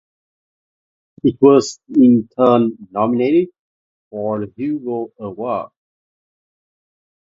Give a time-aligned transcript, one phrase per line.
[1.21, 3.49] It was in turn nominated
[4.09, 5.69] for the Hugo Award.